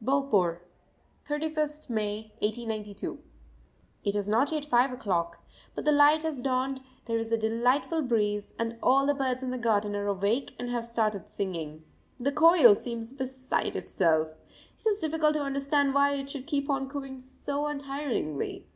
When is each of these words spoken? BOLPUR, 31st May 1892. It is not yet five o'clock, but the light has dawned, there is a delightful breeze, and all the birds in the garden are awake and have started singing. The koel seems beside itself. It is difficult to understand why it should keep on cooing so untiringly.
BOLPUR, 0.00 0.62
31st 1.26 1.90
May 1.90 2.18
1892. 2.38 3.18
It 4.04 4.14
is 4.14 4.28
not 4.28 4.52
yet 4.52 4.64
five 4.64 4.92
o'clock, 4.92 5.40
but 5.74 5.84
the 5.84 5.90
light 5.90 6.22
has 6.22 6.40
dawned, 6.40 6.80
there 7.06 7.18
is 7.18 7.32
a 7.32 7.36
delightful 7.36 8.00
breeze, 8.02 8.54
and 8.56 8.78
all 8.84 9.04
the 9.04 9.14
birds 9.14 9.42
in 9.42 9.50
the 9.50 9.58
garden 9.58 9.96
are 9.96 10.06
awake 10.06 10.54
and 10.60 10.70
have 10.70 10.84
started 10.84 11.26
singing. 11.26 11.82
The 12.20 12.30
koel 12.30 12.76
seems 12.76 13.12
beside 13.12 13.74
itself. 13.74 14.28
It 14.78 14.86
is 14.88 15.00
difficult 15.00 15.34
to 15.34 15.42
understand 15.42 15.92
why 15.92 16.12
it 16.12 16.30
should 16.30 16.46
keep 16.46 16.70
on 16.70 16.88
cooing 16.88 17.18
so 17.18 17.66
untiringly. 17.66 18.68